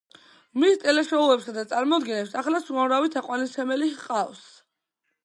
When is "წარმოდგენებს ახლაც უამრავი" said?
1.73-3.13